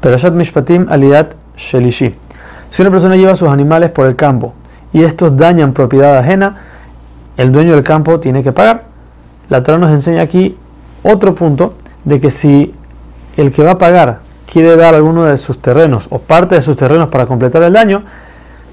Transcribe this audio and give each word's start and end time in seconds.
Perashat 0.00 0.32
Mishpatim 0.32 0.86
Aliat 0.88 1.34
Shelishi. 1.56 2.14
Si 2.70 2.82
una 2.82 2.90
persona 2.90 3.16
lleva 3.16 3.34
sus 3.34 3.48
animales 3.48 3.90
por 3.90 4.06
el 4.06 4.16
campo 4.16 4.54
y 4.92 5.02
estos 5.02 5.36
dañan 5.36 5.72
propiedad 5.72 6.18
ajena, 6.18 6.56
el 7.36 7.52
dueño 7.52 7.74
del 7.74 7.84
campo 7.84 8.20
tiene 8.20 8.42
que 8.42 8.52
pagar. 8.52 8.84
La 9.48 9.62
Torah 9.62 9.78
nos 9.78 9.90
enseña 9.90 10.22
aquí 10.22 10.56
otro 11.02 11.34
punto 11.34 11.74
de 12.04 12.20
que 12.20 12.30
si 12.30 12.74
el 13.36 13.52
que 13.52 13.62
va 13.62 13.72
a 13.72 13.78
pagar 13.78 14.20
quiere 14.50 14.76
dar 14.76 14.94
alguno 14.94 15.24
de 15.24 15.36
sus 15.36 15.60
terrenos 15.60 16.06
o 16.10 16.18
parte 16.18 16.54
de 16.54 16.62
sus 16.62 16.76
terrenos 16.76 17.08
para 17.08 17.26
completar 17.26 17.62
el 17.62 17.72
daño, 17.72 18.02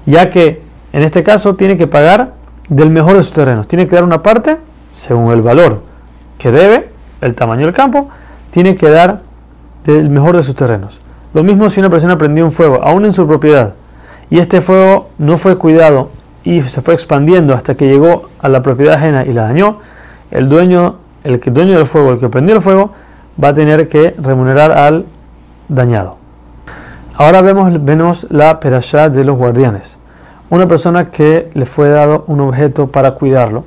ya 0.06 0.30
que 0.30 0.62
en 0.92 1.02
este 1.02 1.22
caso 1.22 1.54
tiene 1.54 1.76
que 1.76 1.86
pagar 1.86 2.32
del 2.68 2.90
mejor 2.90 3.16
de 3.16 3.22
sus 3.22 3.32
terrenos. 3.32 3.68
Tiene 3.68 3.86
que 3.86 3.94
dar 3.94 4.04
una 4.04 4.22
parte 4.22 4.58
según 4.92 5.32
el 5.32 5.42
valor 5.42 5.82
que 6.38 6.50
debe, 6.50 6.90
el 7.20 7.34
tamaño 7.34 7.66
del 7.66 7.74
campo, 7.74 8.08
tiene 8.50 8.76
que 8.76 8.88
dar 8.88 9.22
del 9.84 10.08
mejor 10.10 10.36
de 10.36 10.42
sus 10.42 10.54
terrenos. 10.54 11.00
Lo 11.34 11.42
mismo 11.42 11.68
si 11.68 11.80
una 11.80 11.90
persona 11.90 12.16
prendió 12.16 12.44
un 12.44 12.52
fuego, 12.52 12.80
aún 12.82 13.04
en 13.04 13.12
su 13.12 13.26
propiedad, 13.26 13.74
y 14.30 14.38
este 14.38 14.60
fuego 14.60 15.08
no 15.18 15.36
fue 15.38 15.56
cuidado 15.56 16.10
y 16.44 16.62
se 16.62 16.80
fue 16.80 16.94
expandiendo 16.94 17.54
hasta 17.54 17.74
que 17.74 17.86
llegó 17.86 18.28
a 18.40 18.48
la 18.48 18.62
propiedad 18.62 18.94
ajena 18.94 19.24
y 19.24 19.32
la 19.32 19.42
dañó, 19.42 19.78
el 20.30 20.48
dueño, 20.48 20.96
el 21.24 21.40
que 21.40 21.50
dueño 21.50 21.76
del 21.76 21.86
fuego, 21.86 22.12
el 22.12 22.18
que 22.18 22.28
prendió 22.28 22.54
el 22.54 22.62
fuego, 22.62 22.92
va 23.42 23.48
a 23.48 23.54
tener 23.54 23.88
que 23.88 24.14
remunerar 24.18 24.72
al 24.72 25.04
dañado. 25.68 26.16
Ahora 27.16 27.42
vemos, 27.42 27.84
vemos 27.84 28.26
la 28.30 28.60
perashá 28.60 29.10
de 29.10 29.24
los 29.24 29.36
guardianes. 29.36 29.96
Una 30.50 30.66
persona 30.66 31.10
que 31.10 31.50
le 31.52 31.66
fue 31.66 31.88
dado 31.88 32.24
un 32.28 32.40
objeto 32.40 32.86
para 32.86 33.12
cuidarlo, 33.12 33.64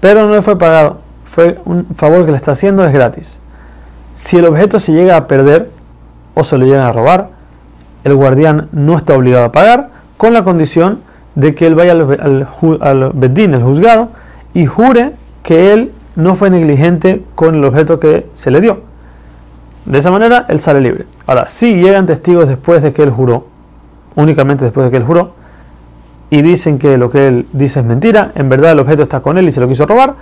pero 0.00 0.26
no 0.26 0.32
le 0.32 0.42
fue 0.42 0.58
pagado, 0.58 0.98
fue 1.24 1.58
un 1.64 1.86
favor 1.94 2.24
que 2.24 2.30
le 2.30 2.36
está 2.36 2.52
haciendo, 2.52 2.84
es 2.84 2.92
gratis. 2.92 3.38
Si 4.14 4.38
el 4.38 4.46
objeto 4.46 4.78
se 4.78 4.92
llega 4.92 5.16
a 5.16 5.26
perder 5.26 5.70
o 6.34 6.44
se 6.44 6.58
lo 6.58 6.64
llegan 6.64 6.86
a 6.86 6.92
robar, 6.92 7.30
el 8.04 8.14
guardián 8.14 8.68
no 8.72 8.96
está 8.96 9.14
obligado 9.14 9.44
a 9.44 9.52
pagar, 9.52 9.90
con 10.16 10.32
la 10.32 10.44
condición 10.44 11.00
de 11.34 11.54
que 11.54 11.66
él 11.66 11.74
vaya 11.74 11.92
al, 11.92 12.48
al, 12.80 13.10
bedín, 13.14 13.54
el 13.54 13.62
juzgado, 13.62 14.10
y 14.54 14.66
jure 14.66 15.12
que 15.42 15.72
él 15.72 15.92
no 16.14 16.34
fue 16.34 16.50
negligente 16.50 17.24
con 17.34 17.54
el 17.54 17.64
objeto 17.64 17.98
que 17.98 18.28
se 18.34 18.50
le 18.50 18.60
dio. 18.60 18.80
De 19.84 19.98
esa 19.98 20.10
manera, 20.10 20.46
él 20.48 20.60
sale 20.60 20.80
libre. 20.80 21.06
Ahora, 21.26 21.48
si 21.48 21.74
llegan 21.74 22.06
testigos 22.06 22.48
después 22.48 22.82
de 22.82 22.92
que 22.92 23.02
él 23.02 23.10
juró, 23.10 23.46
únicamente 24.14 24.64
después 24.64 24.84
de 24.84 24.90
que 24.90 24.96
él 24.98 25.04
juró, 25.04 25.32
y 26.30 26.42
dicen 26.42 26.78
que 26.78 26.96
lo 26.96 27.10
que 27.10 27.28
él 27.28 27.46
dice 27.52 27.80
es 27.80 27.86
mentira, 27.86 28.32
en 28.34 28.48
verdad 28.48 28.72
el 28.72 28.78
objeto 28.78 29.02
está 29.02 29.20
con 29.20 29.38
él 29.38 29.48
y 29.48 29.52
se 29.52 29.60
lo 29.60 29.68
quiso 29.68 29.86
robar, 29.86 30.14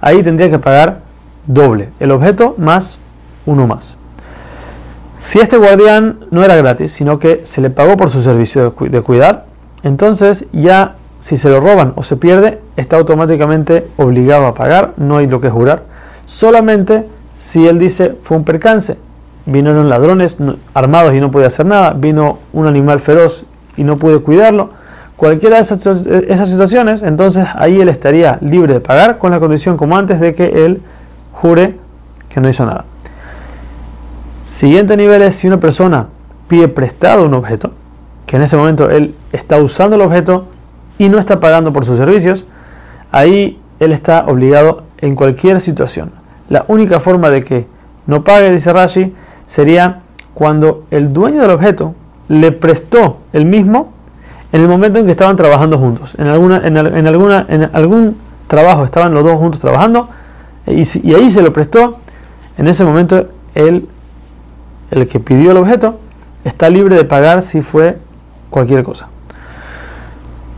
ahí 0.00 0.22
tendría 0.22 0.50
que 0.50 0.58
pagar 0.58 1.00
doble, 1.46 1.90
el 2.00 2.10
objeto 2.10 2.54
más 2.58 2.98
uno 3.46 3.66
más. 3.66 3.96
Si 5.24 5.40
este 5.40 5.56
guardián 5.56 6.18
no 6.30 6.44
era 6.44 6.54
gratis, 6.54 6.92
sino 6.92 7.18
que 7.18 7.40
se 7.44 7.62
le 7.62 7.70
pagó 7.70 7.96
por 7.96 8.10
su 8.10 8.20
servicio 8.20 8.74
de 8.78 9.00
cuidar, 9.00 9.46
entonces 9.82 10.44
ya 10.52 10.96
si 11.18 11.38
se 11.38 11.48
lo 11.48 11.60
roban 11.60 11.94
o 11.96 12.02
se 12.02 12.18
pierde, 12.18 12.60
está 12.76 12.98
automáticamente 12.98 13.88
obligado 13.96 14.46
a 14.46 14.54
pagar, 14.54 14.92
no 14.98 15.16
hay 15.16 15.26
lo 15.26 15.40
que 15.40 15.48
jurar. 15.48 15.84
Solamente 16.26 17.06
si 17.36 17.66
él 17.66 17.78
dice 17.78 18.18
fue 18.20 18.36
un 18.36 18.44
percance, 18.44 18.98
vinieron 19.46 19.88
ladrones 19.88 20.36
armados 20.74 21.14
y 21.14 21.20
no 21.20 21.30
pude 21.30 21.46
hacer 21.46 21.64
nada, 21.64 21.94
vino 21.94 22.40
un 22.52 22.66
animal 22.66 23.00
feroz 23.00 23.44
y 23.78 23.82
no 23.82 23.96
pude 23.96 24.18
cuidarlo, 24.18 24.72
cualquiera 25.16 25.56
de 25.56 25.62
esas, 25.62 25.86
esas 26.28 26.50
situaciones, 26.50 27.00
entonces 27.00 27.46
ahí 27.54 27.80
él 27.80 27.88
estaría 27.88 28.36
libre 28.42 28.74
de 28.74 28.80
pagar 28.80 29.16
con 29.16 29.30
la 29.30 29.40
condición 29.40 29.78
como 29.78 29.96
antes 29.96 30.20
de 30.20 30.34
que 30.34 30.66
él 30.66 30.82
jure 31.32 31.76
que 32.28 32.42
no 32.42 32.48
hizo 32.50 32.66
nada. 32.66 32.84
Siguiente 34.44 34.96
nivel 34.96 35.22
es 35.22 35.36
si 35.36 35.46
una 35.46 35.58
persona 35.58 36.08
pide 36.48 36.68
prestado 36.68 37.24
un 37.24 37.34
objeto, 37.34 37.72
que 38.26 38.36
en 38.36 38.42
ese 38.42 38.56
momento 38.56 38.90
él 38.90 39.14
está 39.32 39.58
usando 39.58 39.96
el 39.96 40.02
objeto 40.02 40.46
y 40.98 41.08
no 41.08 41.18
está 41.18 41.40
pagando 41.40 41.72
por 41.72 41.84
sus 41.84 41.96
servicios, 41.96 42.44
ahí 43.10 43.58
él 43.80 43.92
está 43.92 44.26
obligado 44.26 44.84
en 44.98 45.14
cualquier 45.14 45.60
situación. 45.60 46.12
La 46.48 46.64
única 46.68 47.00
forma 47.00 47.30
de 47.30 47.42
que 47.42 47.66
no 48.06 48.22
pague, 48.22 48.50
dice 48.50 48.72
Rashi, 48.72 49.14
sería 49.46 50.00
cuando 50.34 50.84
el 50.90 51.12
dueño 51.12 51.40
del 51.40 51.50
objeto 51.50 51.94
le 52.28 52.52
prestó 52.52 53.18
el 53.32 53.46
mismo 53.46 53.92
en 54.52 54.60
el 54.60 54.68
momento 54.68 54.98
en 54.98 55.06
que 55.06 55.12
estaban 55.12 55.36
trabajando 55.36 55.78
juntos. 55.78 56.14
En, 56.18 56.26
alguna, 56.26 56.62
en, 56.64 57.70
algún 57.72 58.16
trabajo 58.46 58.84
estaban 58.84 59.14
los 59.14 59.24
dos 59.24 59.38
juntos 59.38 59.60
trabajando 59.60 60.08
y, 60.66 60.82
y 61.02 61.14
ahí 61.14 61.30
se 61.30 61.42
lo 61.42 61.52
prestó. 61.52 61.98
En 62.56 62.68
ese 62.68 62.84
momento 62.84 63.28
él 63.54 63.88
el 64.94 65.08
que 65.08 65.20
pidió 65.20 65.50
el 65.50 65.56
objeto 65.56 65.98
está 66.44 66.70
libre 66.70 66.96
de 66.96 67.04
pagar 67.04 67.42
si 67.42 67.62
fue 67.62 67.98
cualquier 68.50 68.84
cosa. 68.84 69.08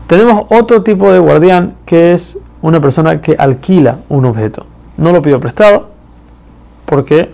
Tenemos 0.05 0.45
otro 0.49 0.83
tipo 0.83 1.11
de 1.11 1.19
guardián 1.19 1.73
que 1.85 2.13
es 2.13 2.37
una 2.61 2.79
persona 2.79 3.19
que 3.19 3.35
alquila 3.37 3.99
un 4.09 4.25
objeto. 4.25 4.65
No 4.95 5.11
lo 5.11 5.21
pidió 5.21 5.39
prestado 5.39 5.89
porque 6.85 7.31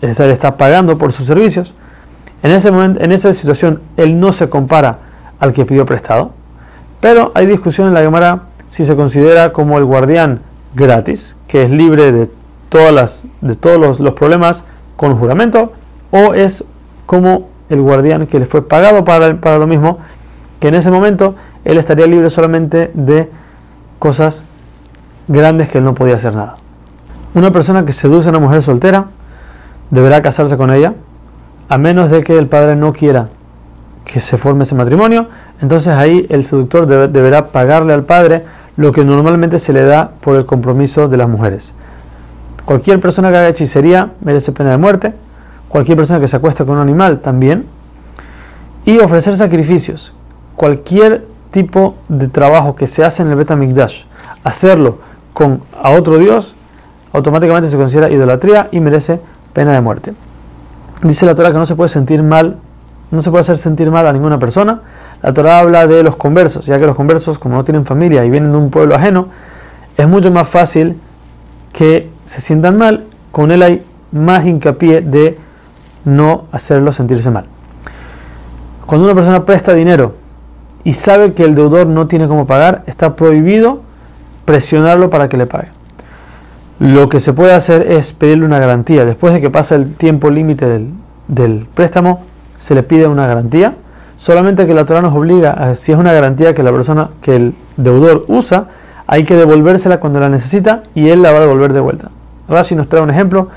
le 0.00 0.32
está 0.32 0.56
pagando 0.56 0.98
por 0.98 1.12
sus 1.12 1.26
servicios. 1.26 1.74
En, 2.42 2.50
ese 2.50 2.70
momento, 2.70 3.02
en 3.02 3.12
esa 3.12 3.32
situación, 3.32 3.80
él 3.96 4.18
no 4.18 4.32
se 4.32 4.48
compara 4.48 4.98
al 5.38 5.52
que 5.52 5.64
pidió 5.64 5.86
prestado. 5.86 6.32
Pero 7.00 7.30
hay 7.34 7.46
discusión 7.46 7.88
en 7.88 7.94
la 7.94 8.00
Gemara 8.00 8.44
si 8.68 8.84
se 8.84 8.96
considera 8.96 9.52
como 9.52 9.76
el 9.78 9.84
guardián 9.84 10.40
gratis, 10.74 11.36
que 11.46 11.62
es 11.62 11.70
libre 11.70 12.10
de, 12.10 12.30
todas 12.68 12.92
las, 12.92 13.26
de 13.42 13.54
todos 13.54 14.00
los 14.00 14.14
problemas 14.14 14.64
con 14.96 15.14
juramento, 15.16 15.72
o 16.12 16.34
es 16.34 16.64
como 17.06 17.48
el 17.68 17.80
guardián 17.80 18.28
que 18.28 18.38
le 18.38 18.46
fue 18.46 18.68
pagado 18.68 19.04
para, 19.04 19.40
para 19.40 19.58
lo 19.58 19.66
mismo, 19.66 19.98
que 20.60 20.68
en 20.68 20.76
ese 20.76 20.92
momento 20.92 21.34
él 21.64 21.78
estaría 21.78 22.06
libre 22.06 22.30
solamente 22.30 22.92
de 22.94 23.28
cosas 23.98 24.44
grandes 25.26 25.68
que 25.68 25.78
él 25.78 25.84
no 25.84 25.94
podía 25.94 26.14
hacer 26.14 26.34
nada. 26.34 26.56
Una 27.34 27.50
persona 27.50 27.84
que 27.84 27.92
seduce 27.92 28.28
a 28.28 28.30
una 28.30 28.38
mujer 28.38 28.62
soltera 28.62 29.06
deberá 29.90 30.22
casarse 30.22 30.56
con 30.56 30.70
ella, 30.70 30.94
a 31.68 31.78
menos 31.78 32.10
de 32.10 32.22
que 32.22 32.38
el 32.38 32.46
padre 32.46 32.76
no 32.76 32.92
quiera 32.92 33.28
que 34.04 34.20
se 34.20 34.36
forme 34.36 34.64
ese 34.64 34.74
matrimonio, 34.74 35.26
entonces 35.60 35.94
ahí 35.94 36.26
el 36.28 36.44
seductor 36.44 36.86
deberá 36.86 37.48
pagarle 37.48 37.94
al 37.94 38.04
padre 38.04 38.44
lo 38.76 38.92
que 38.92 39.04
normalmente 39.04 39.58
se 39.58 39.72
le 39.72 39.82
da 39.82 40.10
por 40.20 40.36
el 40.36 40.44
compromiso 40.44 41.08
de 41.08 41.16
las 41.16 41.28
mujeres. 41.28 41.72
Cualquier 42.64 43.00
persona 43.00 43.30
que 43.30 43.36
haga 43.38 43.48
hechicería 43.48 44.10
merece 44.20 44.52
pena 44.52 44.70
de 44.70 44.76
muerte, 44.76 45.14
cualquier 45.72 45.96
persona 45.96 46.20
que 46.20 46.28
se 46.28 46.36
acuesta 46.36 46.66
con 46.66 46.76
un 46.76 46.82
animal 46.82 47.20
también, 47.20 47.64
y 48.84 48.98
ofrecer 48.98 49.34
sacrificios. 49.36 50.12
Cualquier 50.54 51.24
tipo 51.50 51.94
de 52.10 52.28
trabajo 52.28 52.76
que 52.76 52.86
se 52.86 53.02
hace 53.02 53.22
en 53.22 53.30
el 53.30 53.36
Betamikdash, 53.36 54.02
hacerlo 54.44 54.98
con 55.32 55.62
a 55.82 55.92
otro 55.92 56.18
Dios, 56.18 56.54
automáticamente 57.14 57.70
se 57.70 57.78
considera 57.78 58.10
idolatría 58.10 58.68
y 58.70 58.80
merece 58.80 59.18
pena 59.54 59.72
de 59.72 59.80
muerte. 59.80 60.12
Dice 61.02 61.24
la 61.24 61.34
Torah 61.34 61.52
que 61.52 61.58
no 61.58 61.64
se 61.64 61.74
puede 61.74 61.88
sentir 61.88 62.22
mal, 62.22 62.58
no 63.10 63.22
se 63.22 63.30
puede 63.30 63.40
hacer 63.40 63.56
sentir 63.56 63.90
mal 63.90 64.06
a 64.06 64.12
ninguna 64.12 64.38
persona. 64.38 64.82
La 65.22 65.32
Torah 65.32 65.60
habla 65.60 65.86
de 65.86 66.02
los 66.02 66.16
conversos, 66.16 66.66
ya 66.66 66.78
que 66.78 66.84
los 66.84 66.96
conversos, 66.96 67.38
como 67.38 67.56
no 67.56 67.64
tienen 67.64 67.86
familia 67.86 68.26
y 68.26 68.30
vienen 68.30 68.52
de 68.52 68.58
un 68.58 68.70
pueblo 68.70 68.94
ajeno, 68.94 69.28
es 69.96 70.06
mucho 70.06 70.30
más 70.30 70.46
fácil 70.50 70.98
que 71.72 72.10
se 72.26 72.42
sientan 72.42 72.76
mal. 72.76 73.04
Con 73.30 73.50
él 73.50 73.62
hay 73.62 73.82
más 74.10 74.44
hincapié 74.44 75.00
de 75.00 75.38
no 76.04 76.44
hacerlo 76.52 76.92
sentirse 76.92 77.30
mal. 77.30 77.44
Cuando 78.86 79.06
una 79.06 79.14
persona 79.14 79.44
presta 79.44 79.72
dinero 79.72 80.14
y 80.84 80.92
sabe 80.94 81.32
que 81.32 81.44
el 81.44 81.54
deudor 81.54 81.86
no 81.86 82.06
tiene 82.08 82.28
cómo 82.28 82.46
pagar, 82.46 82.82
está 82.86 83.16
prohibido 83.16 83.80
presionarlo 84.44 85.10
para 85.10 85.28
que 85.28 85.36
le 85.36 85.46
pague. 85.46 85.68
Lo 86.78 87.08
que 87.08 87.20
se 87.20 87.32
puede 87.32 87.52
hacer 87.52 87.90
es 87.92 88.12
pedirle 88.12 88.44
una 88.44 88.58
garantía. 88.58 89.04
Después 89.04 89.32
de 89.32 89.40
que 89.40 89.50
pasa 89.50 89.76
el 89.76 89.94
tiempo 89.94 90.30
límite 90.30 90.66
del, 91.28 91.66
préstamo, 91.74 92.24
se 92.58 92.74
le 92.74 92.82
pide 92.82 93.06
una 93.06 93.26
garantía. 93.26 93.76
Solamente 94.16 94.66
que 94.66 94.74
la 94.74 94.84
Torah 94.84 95.00
nos 95.00 95.14
obliga, 95.14 95.52
a, 95.52 95.74
si 95.74 95.92
es 95.92 95.98
una 95.98 96.12
garantía 96.12 96.54
que 96.54 96.62
la 96.62 96.72
persona, 96.72 97.10
que 97.20 97.36
el 97.36 97.54
deudor 97.76 98.24
usa, 98.28 98.66
hay 99.06 99.24
que 99.24 99.36
devolvérsela 99.36 100.00
cuando 100.00 100.20
la 100.20 100.28
necesita 100.28 100.82
y 100.94 101.08
él 101.08 101.22
la 101.22 101.32
va 101.32 101.38
a 101.38 101.40
devolver 101.42 101.72
de 101.72 101.80
vuelta. 101.80 102.10
Rashi 102.48 102.74
nos 102.74 102.88
trae 102.88 103.02
un 103.02 103.10
ejemplo 103.10 103.48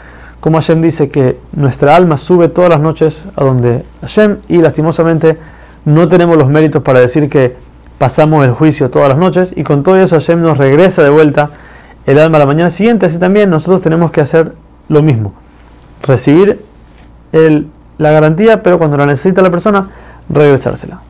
como 0.45 0.59
Hashem 0.59 0.79
dice 0.79 1.09
que 1.09 1.39
nuestra 1.53 1.95
alma 1.95 2.17
sube 2.17 2.49
todas 2.49 2.69
las 2.69 2.79
noches 2.79 3.25
a 3.35 3.43
donde 3.43 3.83
Hashem 4.01 4.37
y 4.47 4.59
lastimosamente 4.59 5.39
no 5.85 6.07
tenemos 6.07 6.37
los 6.37 6.49
méritos 6.49 6.83
para 6.83 6.99
decir 6.99 7.31
que 7.31 7.55
pasamos 7.97 8.45
el 8.45 8.51
juicio 8.51 8.91
todas 8.91 9.09
las 9.09 9.17
noches 9.17 9.53
y 9.57 9.63
con 9.63 9.81
todo 9.81 9.97
eso 9.97 10.17
Hashem 10.17 10.43
nos 10.43 10.59
regresa 10.59 11.01
de 11.01 11.09
vuelta 11.09 11.49
el 12.05 12.19
alma 12.19 12.37
a 12.37 12.41
la 12.41 12.45
mañana 12.45 12.69
siguiente, 12.69 13.07
así 13.07 13.17
también 13.17 13.49
nosotros 13.49 13.81
tenemos 13.81 14.11
que 14.11 14.21
hacer 14.21 14.51
lo 14.87 15.01
mismo, 15.01 15.33
recibir 16.03 16.63
la 17.97 18.11
garantía, 18.11 18.61
pero 18.61 18.77
cuando 18.77 18.97
la 18.97 19.07
necesita 19.07 19.41
la 19.41 19.49
persona, 19.49 19.89
regresársela. 20.29 21.01